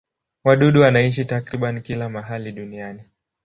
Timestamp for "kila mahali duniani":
1.81-3.03